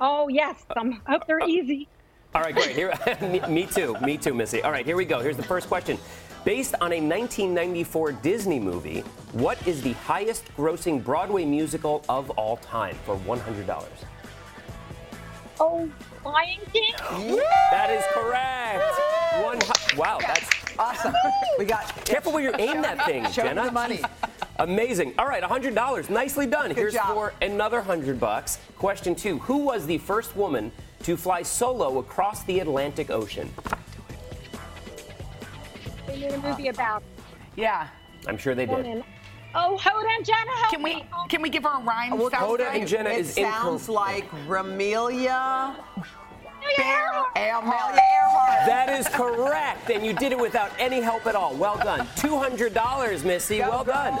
[0.00, 1.88] Oh yes, I hope they're easy.
[2.34, 2.70] All right, great.
[2.70, 3.96] Here, me, me too.
[4.00, 4.60] Me too, Missy.
[4.62, 5.20] All right, here we go.
[5.20, 5.98] Here's the first question.
[6.44, 9.00] Based on a 1994 Disney movie,
[9.32, 13.86] what is the highest grossing Broadway musical of all time for $100?
[15.58, 15.88] Oh,
[16.24, 17.36] Lion King.
[17.70, 18.84] That is correct.
[19.42, 21.14] One, hu- wow, that's Awesome.
[21.56, 21.86] We got.
[22.04, 23.66] careful where you aim that thing, Show Jenna.
[23.66, 24.00] the money.
[24.58, 25.14] Amazing.
[25.18, 26.10] All right, $100.
[26.10, 26.68] Nicely done.
[26.70, 27.14] Good Here's job.
[27.14, 28.58] for another 100 bucks.
[28.76, 29.38] Question 2.
[29.38, 30.72] Who was the first woman
[31.04, 33.48] to fly solo across the Atlantic Ocean?
[36.24, 37.02] They made a movie uh, about
[37.56, 37.88] Yeah.
[38.26, 38.74] I'm sure they did.
[38.76, 39.04] women.
[39.54, 41.04] Oh, Hoda and Jenna, help Can we me.
[41.28, 42.18] can we give her a rhyme?
[42.18, 42.80] Well, sound Hoda right?
[42.80, 45.76] and Jenna it is sounds incom- like Ramelia.
[46.78, 47.26] Earhart.
[47.36, 48.66] Amelia Earhart.
[48.66, 51.54] That is correct, and you did it without any help at all.
[51.54, 52.00] Well done.
[52.16, 53.58] $200, Missy.
[53.58, 53.94] Go, well girl.
[53.94, 54.18] done.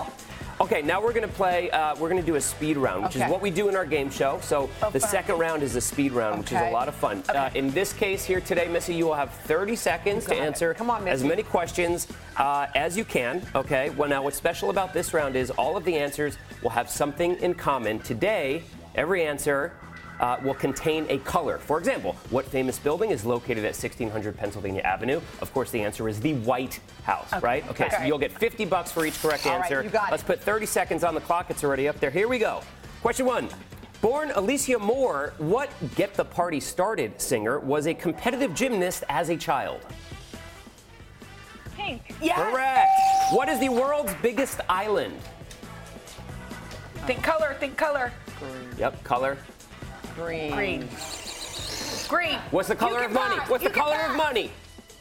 [0.64, 3.16] Okay, now we're going to play, uh, we're going to do a speed round, which
[3.16, 3.26] Okay.
[3.26, 4.38] is what we do in our game show.
[4.40, 5.10] So the fun.
[5.10, 7.22] second round is a speed round, which is a lot of fun.
[7.28, 10.38] Uh, in this case here today, Missy, you will have 30 seconds to it.
[10.38, 13.42] answer Come on, as many questions uh, as you can.
[13.54, 16.88] Okay, well, now what's special about this round is all of the answers will have
[16.88, 17.98] something in common.
[17.98, 18.62] Today,
[18.94, 19.74] every answer
[20.20, 21.58] uh, will contain a color.
[21.58, 25.20] For example, what famous building is located at 1600 Pennsylvania Avenue?
[25.40, 27.68] Of course, the answer is the White House, right?
[27.70, 29.82] Okay, so you'll get 50 bucks for each correct All right, answer.
[29.82, 30.10] you got it.
[30.12, 31.50] Let's put 30 seconds on the clock.
[31.50, 32.10] It's already up there.
[32.10, 32.62] Here we go.
[33.02, 33.48] Question one.
[34.00, 39.36] Born Alicia Moore, what Get the Party Started singer was a competitive gymnast as a
[39.36, 39.80] child?
[41.74, 42.14] Pink.
[42.20, 42.36] Yes.
[42.36, 42.90] Correct.
[43.32, 45.14] What is the world's biggest island?
[47.06, 47.56] Think color.
[47.58, 48.12] Think color.
[48.38, 48.68] Green.
[48.78, 49.38] Yep, color.
[50.14, 50.52] Green.
[50.52, 50.88] Green.
[52.08, 52.38] Green.
[52.50, 53.36] What's the color of can money?
[53.48, 54.50] What's You the can color of money?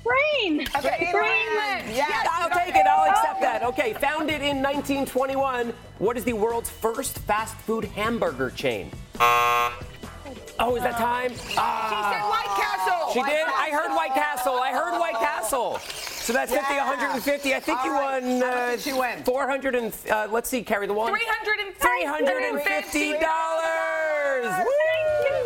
[0.04, 0.62] Green.
[0.76, 1.10] Okay.
[1.12, 1.86] Greenland.
[1.96, 2.28] Yes.
[2.32, 2.86] I'll take it.
[2.86, 3.64] I'll accept that.
[3.64, 8.92] Okay, founded in 1921, what is the world's first fast food hamburger chain?
[10.60, 11.32] Oh, is that time?
[11.32, 12.12] She Ah.
[12.12, 13.14] said White Castle.
[13.14, 13.48] She White did?
[13.48, 14.56] I heard White Castle.
[14.60, 15.80] I heard White Castle.
[15.80, 17.54] So that's 50, 150.
[17.56, 18.24] I think All you right.
[18.24, 19.24] won How uh, did she win?
[19.24, 21.12] 400 and, uh, let's see, carry the one.
[21.12, 23.04] 350 $350.
[23.04, 24.93] Thank you so much.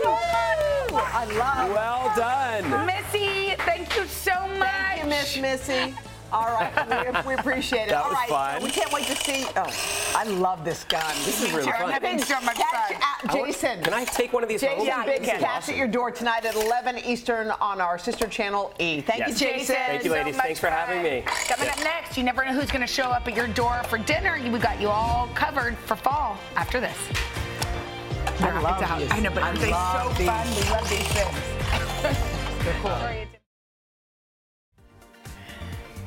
[0.09, 1.71] I love.
[1.71, 2.85] Well done.
[2.85, 4.69] Missy, thank you so much.
[4.69, 5.93] Thank you, Miss Missy.
[6.29, 7.89] All right, we, we appreciate it.
[7.91, 8.61] That All was right, fun.
[8.63, 9.45] we can't wait to see.
[9.55, 11.15] Oh, I love this gun.
[11.23, 11.89] This is really fun.
[11.89, 13.01] having so much Catch, fun.
[13.29, 13.81] I want- Jason.
[13.81, 14.87] Can I take one of these Jason home?
[14.87, 15.41] Yeah, you Biggs, can.
[15.41, 18.99] At your door tonight at 11 Eastern on our sister channel E.
[18.99, 19.39] Thank Yes.
[19.41, 19.75] you, Jason.
[19.77, 20.35] Thank you, so ladies.
[20.35, 21.23] much Thanks for having me.
[21.47, 23.97] Coming up next, you never know who's going to show up at your door for
[23.97, 24.37] dinner.
[24.51, 26.97] We got you all covered for fall after this.
[28.39, 29.00] I love it's out.
[29.00, 29.12] these.
[29.12, 30.28] I know, but I they so these.
[30.28, 30.47] fun?
[30.56, 32.63] We love these things.
[32.63, 33.28] They're cool.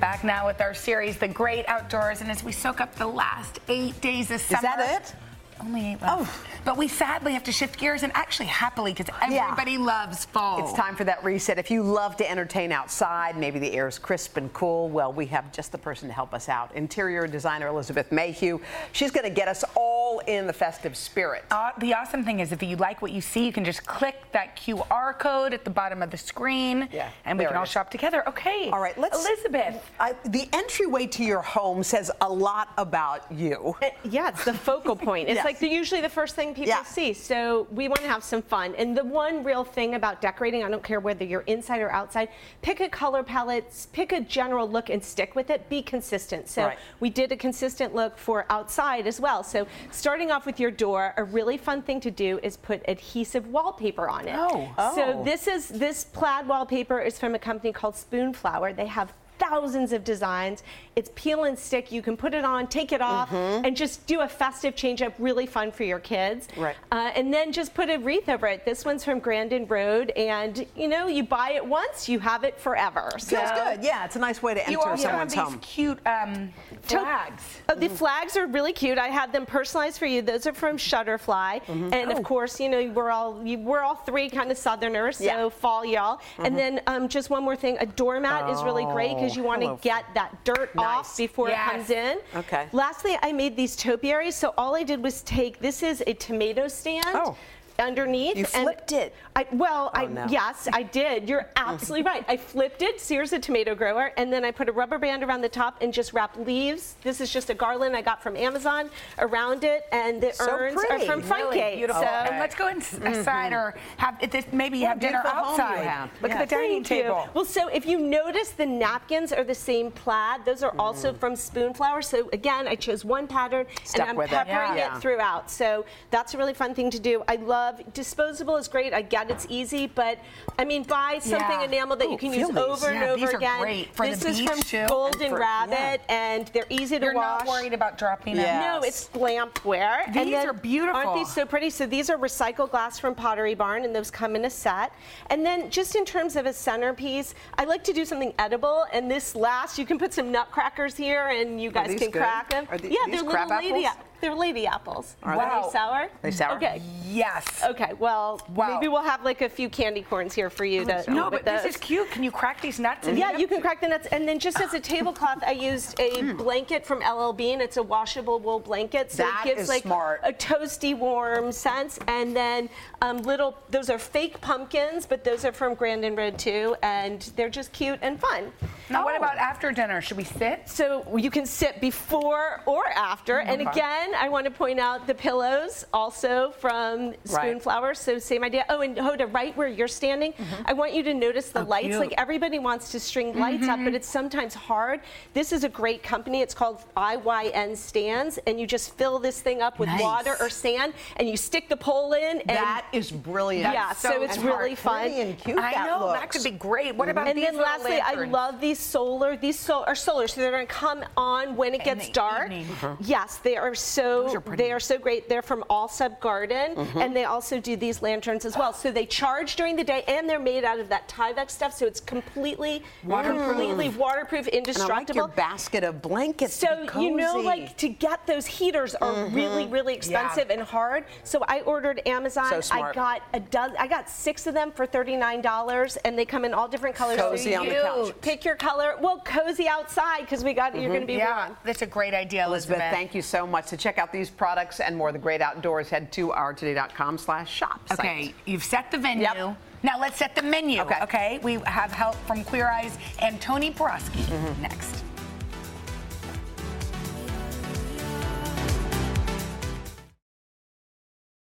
[0.00, 3.60] Back now with our series, The Great Outdoors, and as we soak up the last
[3.68, 4.58] eight days of summer.
[4.58, 5.14] Is that it?
[5.60, 6.46] Only eight left.
[6.64, 9.44] But we sadly have to shift gears and actually happily because Yeah.
[9.44, 10.62] everybody loves fall.
[10.62, 11.58] It's time for that reset.
[11.58, 15.26] If you love to entertain outside, maybe the air is crisp and cool, well, we
[15.26, 16.70] have just the person to help us out.
[16.74, 18.58] Interior designer Elizabeth Mayhew.
[18.92, 21.44] She's going to get us all in the festive spirit.
[21.50, 24.16] Uh, the awesome thing is, if you like what you see, you can just click
[24.32, 27.70] that QR code at the bottom of the screen, Yeah, and we can all is.
[27.70, 28.26] shop together.
[28.28, 28.68] Okay.
[28.70, 29.18] All right, let's.
[29.26, 29.90] Elizabeth.
[29.98, 33.76] I, the entryway to your home says a lot about you.
[34.04, 35.28] Yeah, it's the focal point.
[35.28, 35.44] It's Yeah.
[35.44, 37.12] like the, usually the first thing people see.
[37.12, 38.74] So we want to have some fun.
[38.76, 42.28] And the one real thing about decorating, I don't care whether you're inside or outside,
[42.62, 45.68] pick a color palette, pick a general look and stick with it.
[45.68, 46.48] Be consistent.
[46.48, 46.78] So Right.
[47.00, 49.42] we did a consistent look for outside as well.
[49.42, 53.46] So starting off with your door, a really fun thing to do is put adhesive
[53.48, 54.36] wallpaper on it.
[54.36, 54.72] Oh.
[54.78, 54.94] oh.
[54.94, 58.76] So this is this plaid wallpaper is from a company called Spoonflower.
[58.76, 60.62] They have thousands of designs.
[60.96, 61.90] It's peel and stick.
[61.90, 65.14] You can put it on, take it off, and just do a festive change up.
[65.18, 66.46] Really fun for your kids.
[66.56, 66.76] Right.
[66.92, 68.64] Uh, and then just put a wreath over it.
[68.64, 72.60] This one's from Grandin Road, and you know you buy it once, you have it
[72.60, 73.10] forever.
[73.18, 73.82] Feels good.
[73.82, 75.60] Yeah, it's a nice way to You enter also someone's have these home.
[75.60, 77.42] cute um, flags.
[77.68, 78.98] Oh, the flags are really cute.
[78.98, 80.22] I had them personalized for you.
[80.22, 81.94] Those are from Shutterfly, Mm-hmm.
[81.94, 82.16] and Oh.
[82.16, 85.48] of course, you know we're all you, we're all three kind of Southerners, so Yeah.
[85.48, 86.20] fall y'all.
[86.38, 89.62] And then um, just one more thing: a doormat is really great because you want
[89.62, 91.68] to get that dirt off before Yes.
[91.68, 92.18] it comes in.
[92.36, 92.68] Okay.
[92.72, 94.34] Lastly, I made these topiaries.
[94.36, 97.04] So all I did was take this is a tomato stand.
[97.14, 97.36] Oh.
[97.80, 99.14] Underneath, You and flipped it.
[99.34, 100.26] I, well, I no.
[100.28, 101.28] yes, I did.
[101.28, 102.24] You're absolutely right.
[102.28, 103.00] I flipped it.
[103.00, 105.92] Sears a tomato grower, and then I put a rubber band around the top and
[105.92, 106.94] just wrapped leaves.
[107.02, 110.80] This is just a garland I got from Amazon around it, and the So urns
[110.90, 111.76] are from Front Really Gate.
[111.76, 112.02] beautiful.
[112.02, 115.62] So And let's go inside or have if this, maybe have dinner beautiful home you
[115.62, 115.86] outside.
[115.86, 116.10] have.
[116.22, 116.38] Look Yeah.
[116.42, 117.02] at the dining Thank you.
[117.04, 117.28] table.
[117.34, 120.44] Well, so if you notice, the napkins are the same plaid.
[120.44, 120.80] Those are Mm.
[120.80, 122.02] also from Spoonflower.
[122.04, 124.34] So again, I chose one pattern Stuck and I'm with it.
[124.34, 124.96] peppering Yeah.
[124.96, 125.50] it throughout.
[125.50, 127.22] So that's a really fun thing to do.
[127.28, 128.92] I love disposable is great.
[128.92, 130.18] I get it's easy, but
[130.58, 131.64] I mean, buy something Yeah.
[131.64, 132.56] enamel that Ooh, you can use these.
[132.56, 133.60] over and Yeah, over these are again.
[133.60, 134.86] great for the this is beach, from too.
[134.88, 137.44] Golden And for- Rabbit, and they're easy to You're wash.
[137.44, 138.60] not worried about dropping them.
[138.60, 140.06] No, it's glampware.
[140.06, 141.00] And These then- are beautiful.
[141.00, 141.70] Aren't these so pretty?
[141.70, 144.92] So these are recycled glass from Pottery Barn, and those come in a set.
[145.30, 148.84] And then just in terms of a centerpiece, I like to do something edible.
[148.92, 152.12] And this last, you can put some nutcrackers here, and you guys can good?
[152.22, 152.66] crack them.
[152.70, 153.86] Are the- yeah, these they're little lady.
[154.20, 155.16] They're lady apples.
[155.22, 155.70] Are Are they?
[155.70, 156.08] sour?
[156.22, 156.56] They sour?
[156.56, 156.82] Okay.
[157.06, 157.44] Yes.
[157.64, 157.92] Okay.
[157.98, 158.74] Well, Wow.
[158.74, 161.04] maybe we'll have like a few candy corns here for you to.
[161.10, 162.10] No, but this is cute.
[162.10, 163.08] Can you crack these nuts?
[163.08, 164.06] Yeah, you can crack the nuts.
[164.12, 166.36] And then just as a tablecloth, I used a Hmm.
[166.36, 167.60] blanket from LL Bean.
[167.60, 169.10] It's a washable wool blanket.
[169.10, 170.20] So That it gives like smart.
[170.22, 171.98] a toasty, warm sense.
[172.06, 172.68] And then
[173.02, 176.76] um, little, those are fake pumpkins, but those are from Grandin Road too.
[176.82, 178.52] And they're just cute and fun.
[178.90, 180.00] Now, what about after dinner?
[180.00, 180.68] Should we sit?
[180.68, 183.38] So you can sit before or after.
[183.40, 183.80] And Okay.
[184.10, 187.58] Again, I want to point out the pillows also from Right.
[187.58, 187.96] Spoonflower.
[187.96, 188.64] So same idea.
[188.68, 190.62] Oh, and Hoda, right where you're standing, mm-hmm.
[190.66, 191.86] I want you to notice the Oh, lights.
[191.88, 191.98] cute.
[192.00, 193.94] Like everybody wants to string lights up, but mm-hmm.
[193.96, 195.00] it's sometimes hard.
[195.34, 196.40] This is a great company.
[196.40, 200.00] It's called IYN Stands, and you just fill this thing up with Nice.
[200.02, 202.38] water or sand, and you stick the pole in.
[202.40, 203.72] And That is brilliant.
[203.74, 205.08] Yeah, so it's really fun.
[205.08, 206.36] and cute I that know that looks.
[206.36, 206.94] could be great.
[206.94, 207.10] What mm-hmm.
[207.10, 209.36] about and these then little lastly, I love these solar.
[209.36, 212.12] These so, are solar, so they're going to come on when it In gets the
[212.12, 212.44] dark.
[212.50, 212.66] evening.
[212.72, 212.96] Uh-huh.
[213.00, 213.99] Yes, they are so.
[214.00, 215.28] Are they are so great.
[215.28, 216.98] They're from Allsop Garden, mm-hmm.
[216.98, 218.72] and they also do these lanterns as well.
[218.72, 221.86] So they charge during the day, and they're made out of that Tyvek stuff, so
[221.86, 225.16] it's completely completely waterproof, and I like indestructible.
[225.16, 226.54] your basket of blankets.
[226.54, 229.34] So you know, like to get those heaters are mm-hmm.
[229.34, 231.04] really, really expensive and hard.
[231.24, 232.62] So I ordered Amazon.
[232.62, 233.76] So I got a dozen.
[233.78, 236.96] I got six of them for thirty nine dollars, and they come in all different
[236.96, 237.18] colors.
[237.18, 238.14] So Cozy on the you couch.
[238.20, 238.96] Pick your color.
[239.00, 240.92] Well, cozy outside because we got you're mm-hmm.
[240.92, 241.56] going to be Yeah, warm.
[241.64, 242.96] that's a great idea, Elizabeth, Elizabeth.
[242.96, 243.68] thank you so much.
[243.70, 247.50] To check out these products and more, of the great outdoors, head to ourtoday.com slash
[247.52, 247.80] shop.
[247.88, 247.98] site.
[248.00, 249.22] Okay, you've set the venue.
[249.22, 249.56] Yep.
[249.82, 250.80] Now let's set the menu.
[250.82, 250.98] Okay.
[251.02, 251.40] Okay.
[251.42, 254.62] We have help from Queer Eyes and Tony Borowski Mm-hmm.
[254.62, 255.04] next.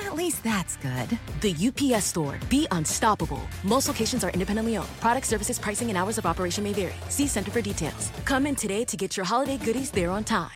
[0.00, 1.18] At least that's good.
[1.40, 2.38] The UPS store.
[2.48, 3.40] Be unstoppable.
[3.64, 5.00] Most locations are independently owned.
[5.00, 6.94] Product services, pricing, and hours of operation may vary.
[7.08, 8.10] See Center for details.
[8.24, 10.50] Come in today to get your holiday goodies there on time.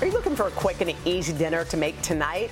[0.00, 2.50] Are you looking for a quick and easy dinner to make tonight?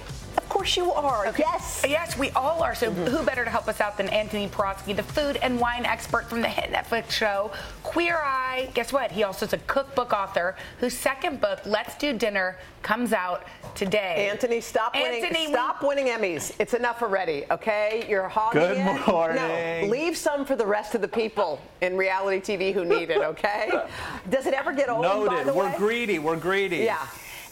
[0.59, 1.33] Of course you are.
[1.39, 1.85] Yes.
[1.89, 2.73] Yes, we all are.
[2.73, 3.05] Mm-hmm.
[3.07, 6.29] So, who better to help us out than Antoni Porowski, the food and wine expert
[6.29, 7.53] from the hit Netflix show
[7.85, 8.69] Queer Eye?
[8.75, 9.13] Guess what?
[9.13, 13.45] He also is a cookbook author whose second book, Let's Do Dinner, comes out
[13.77, 14.29] today.
[14.35, 15.23] Antoni, stop winning.
[15.23, 16.53] Antoni, we- stop winning Emmys.
[16.59, 17.45] It's enough already.
[17.53, 19.07] Okay, you're hogging Good it.
[19.07, 19.37] morning.
[19.37, 23.19] No, leave some for the rest of the people in reality TV who need it.
[23.23, 23.71] Okay.
[24.29, 25.05] Does it ever get old?
[25.05, 25.47] By Noted.
[25.47, 25.75] the We're way?
[25.79, 26.19] greedy.
[26.19, 26.79] We're greedy.
[26.79, 27.07] Yeah.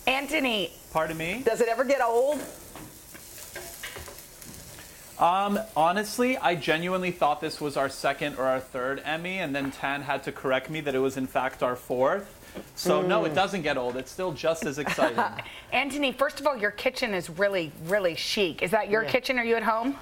[0.09, 1.43] Antoni, Pardon me?
[1.45, 2.41] Does it ever get old?
[5.19, 9.71] Um, honestly, I genuinely thought this was our second or our third Emmy, and then
[9.71, 12.33] Tan had to correct me that it was in fact our fourth.
[12.75, 13.35] So no, it Mm.
[13.35, 13.97] doesn't get old.
[13.97, 15.23] It's still just as exciting.
[15.73, 18.63] Antoni, first of all, your kitchen is really, really chic.
[18.63, 19.11] Is that your Yeah.
[19.11, 19.39] kitchen?
[19.39, 19.99] Are you at home?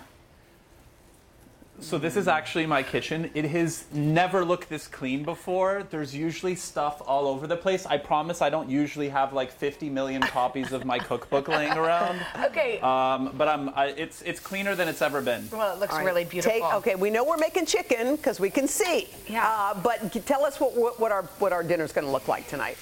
[1.81, 3.31] So this is actually my kitchen.
[3.35, 5.85] It has never looked this clean before.
[5.91, 7.85] There's usually stuff all over the place.
[7.85, 12.21] I promise I don't usually have like 50 million copies of my cookbook laying around.
[12.45, 12.79] Okay.
[12.81, 15.49] Um, but I'm, I, it's it's cleaner than it's ever been.
[15.51, 16.05] Well, it looks All right.
[16.05, 16.53] really beautiful.
[16.53, 19.09] Take, okay, we know we're making chicken because we can see.
[19.27, 19.45] Yeah.
[19.47, 22.47] Uh, but tell us what, what, what our what our dinner's going to look like
[22.49, 22.77] tonight.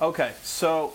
[0.00, 0.94] Okay, so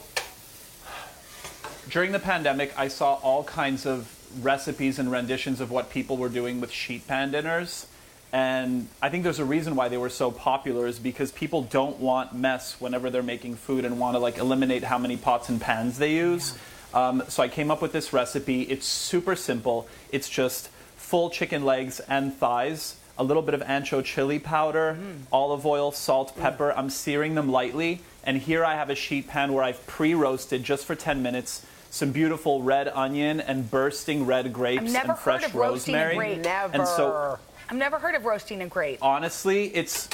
[1.90, 6.30] during the pandemic, I saw all kinds of recipes and renditions of what people were
[6.30, 7.88] doing with sheet pan dinners.
[8.34, 12.00] And I think there's a reason why they were so popular is because people don't
[12.00, 15.62] want mess whenever they're making food and want to like eliminate how many pots and
[15.62, 16.58] pans they use.
[16.94, 18.64] Um, so I came up with this recipe.
[18.64, 19.88] It's super simple.
[20.12, 24.98] It's just full chicken legs and thighs, a little bit of ancho chili powder,
[25.32, 26.74] olive oil, salt, pepper.
[26.74, 28.02] I'm searing them lightly.
[28.24, 32.12] And here I have a sheet pan where I've pre-roasted just for 10 minutes some
[32.12, 36.34] beautiful red onion and bursting red grapes I've never and fresh heard of roasting rosemary.
[36.34, 36.46] a grape.
[36.74, 39.00] And so I've never heard of roasting a grape.
[39.02, 40.10] honestly, it's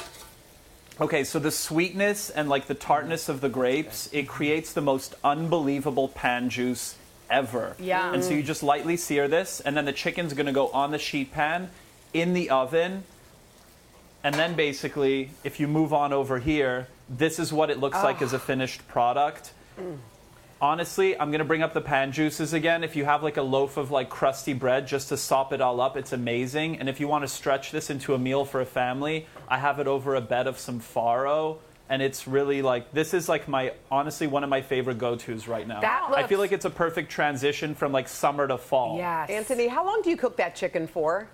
[0.99, 1.23] okay.
[1.23, 6.07] So the sweetness and like the tartness of the grapes, it creates the most unbelievable
[6.09, 6.97] pan juice
[7.31, 7.75] ever.
[7.79, 8.13] Yeah.
[8.13, 10.99] And so you just lightly sear this, and then the chicken's gonna go on the
[10.99, 11.71] sheet pan
[12.13, 13.05] in the oven.
[14.23, 18.21] And then basically, if you move on over here, this is what it looks like
[18.21, 18.25] Oh.
[18.25, 19.53] as a finished product.
[20.61, 22.83] Honestly, I'm gonna bring up the pan juices again.
[22.83, 25.81] If you have like a loaf of like crusty bread just to sop it all
[25.81, 26.77] up, it's amazing.
[26.79, 29.79] And if you want to stretch this into a meal for a family, I have
[29.79, 31.57] it over a bed of some farro.
[31.89, 35.67] And it's really like this is like my honestly one of my favorite go-tos right
[35.67, 35.81] now.
[35.81, 38.97] That I feel looks- like it's a perfect transition from like summer to fall.
[38.97, 39.31] Yes.
[39.31, 41.27] Antoni, how long do you cook that chicken for?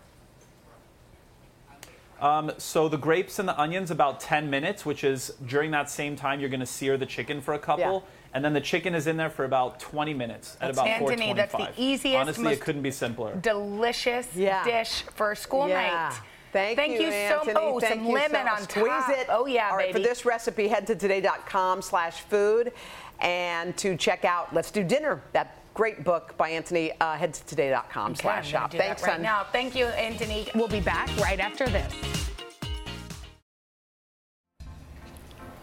[2.19, 6.15] Um, so the grapes and the onions about 10 minutes, which is during that same
[6.15, 8.03] time you're going to sear the chicken for a couple,
[8.33, 10.99] and then the chicken is in there for about 20 minutes at That's- about Antoni,
[10.99, 11.35] 425.
[11.67, 13.35] that's the easiest, Honestly, most it couldn't be simpler.
[13.35, 16.09] Delicious dish for a school Yeah.
[16.09, 16.13] night.
[16.53, 17.45] Thank, Thank you, so Antoni.
[17.45, 17.55] much.
[17.57, 19.09] Oh, Thank some lemon so- on Squeeze top.
[19.11, 19.27] it.
[19.29, 20.01] Oh, yeah, All right, baby.
[20.03, 22.71] for this recipe, head to today.com slash food.
[23.19, 27.45] And to check out Let's Do Dinner, that great book by Antoni, uh, head to
[27.45, 28.71] today.com Okay, slash shop.
[28.71, 29.21] Thanks, right son.
[29.21, 29.45] now.
[29.51, 30.53] Thank you, Antoni.
[30.55, 32.26] We'll be back right after this.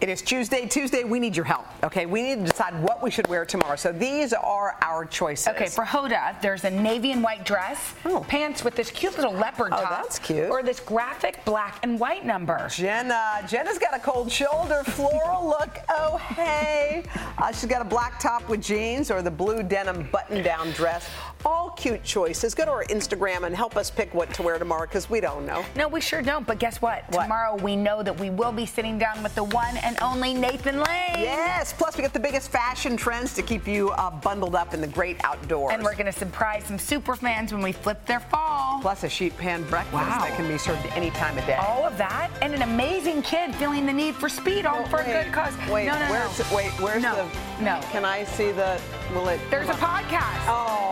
[0.04, 0.66] It is Tuesday.
[0.66, 1.64] Tuesday, we need your help.
[1.82, 3.74] Okay, we need to decide what we should wear tomorrow.
[3.74, 5.48] So these are our choices.
[5.48, 7.94] Okay, for Hoda, there's a navy and white dress,
[8.28, 9.80] pants with this cute little leopard top.
[9.80, 10.02] Oh, top.
[10.02, 10.50] that's cute.
[10.50, 12.68] Or this graphic black and white number.
[12.70, 15.78] Jenna, Jenna's got a cold shoulder floral look.
[15.88, 17.04] Oh, hey.
[17.38, 21.08] Uh, she's got a black top with jeans or the blue denim button down dress.
[21.44, 22.54] All cute choices.
[22.54, 25.44] Go to our Instagram and help us pick what to wear tomorrow because we don't
[25.44, 25.64] know.
[25.76, 26.46] No, we sure don't.
[26.46, 27.10] But guess what?
[27.12, 30.76] Tomorrow we know that we will be sitting down with the one and only Nathan
[30.76, 31.18] Lane.
[31.18, 31.72] Yes.
[31.72, 34.86] Plus, we got the biggest fashion trends to keep you uh, bundled up in the
[34.86, 35.74] great outdoors.
[35.74, 38.80] And we're going to surprise some super fans when we flip their fall.
[38.80, 40.18] Plus, a sheet pan breakfast Wow.
[40.20, 41.54] that can be served any time of day.
[41.56, 45.04] All of that and an amazing kid feeling the need for speed all for a
[45.04, 45.52] good cause.
[45.70, 46.44] Wait, no, no, where's no.
[46.44, 47.62] The, wait, where's no, the?
[47.64, 47.80] No.
[47.92, 48.80] Can I see the?
[49.12, 49.40] Will it?
[49.50, 50.44] There's a podcast.
[50.46, 50.83] Oh.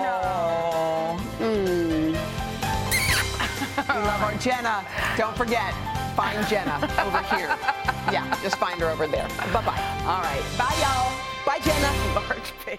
[4.02, 4.84] We love our Jenna.
[5.16, 5.72] Don't forget,
[6.16, 7.56] find Jenna over here.
[8.10, 9.28] Yeah, just find her over there.
[9.52, 10.02] Bye bye.
[10.06, 10.42] All right.
[10.58, 11.12] Bye, y'all.
[11.46, 12.14] Bye, Jenna.
[12.14, 12.78] Large face.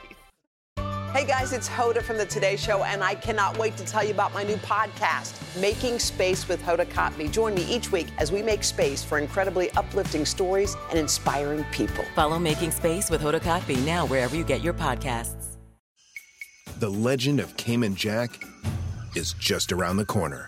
[1.14, 4.12] Hey guys, it's Hoda from the Today Show, and I cannot wait to tell you
[4.12, 7.32] about my new podcast, Making Space with Hoda Kotb.
[7.32, 12.04] Join me each week as we make space for incredibly uplifting stories and inspiring people.
[12.16, 15.58] Follow Making Space with Hoda Kotb now wherever you get your podcasts.
[16.80, 18.44] The legend of Cayman Jack
[19.16, 20.48] is just around the corner.